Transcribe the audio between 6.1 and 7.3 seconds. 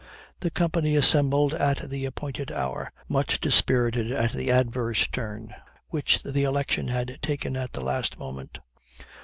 the election had